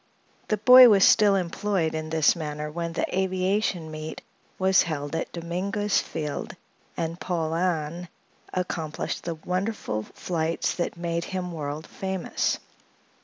The 0.47 0.57
boy 0.57 0.89
was 0.89 1.05
still 1.07 1.35
employed 1.35 1.93
in 1.93 2.09
this 2.09 2.35
manner 2.35 2.71
when 2.71 2.93
the 2.93 3.05
Aviation 3.15 3.91
Meet 3.91 4.23
was 4.57 4.81
held 4.81 5.15
at 5.15 5.31
Dominguez 5.31 5.99
Field 6.01 6.55
and 6.97 7.19
Paulhan 7.19 8.07
accomplished 8.51 9.25
the 9.25 9.35
wonderful 9.35 10.01
flights 10.01 10.73
that 10.73 10.97
made 10.97 11.25
him 11.25 11.51
world 11.51 11.85
famous. 11.85 12.57